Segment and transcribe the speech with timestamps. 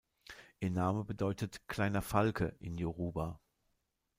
[0.59, 3.39] Ihr Name bedeutet „kleiner Falke“ in Yoruba.